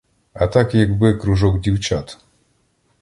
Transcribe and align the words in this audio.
А 0.33 0.47
так, 0.47 0.75
якби 0.75 1.13
кружок 1.13 1.59
дівчат; 1.59 2.17